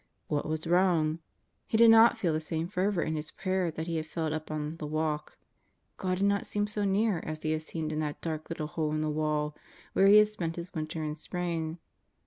[0.25, 1.19] What was wrong?
[1.67, 4.49] He did not feel the same fervor in his prayer that he had felt up
[4.49, 5.37] on "the walk."
[5.97, 8.91] God did not seem so near as He had seemed in that dark little hole
[8.93, 9.55] in the wall
[9.93, 11.77] where he had spent his winter and spring.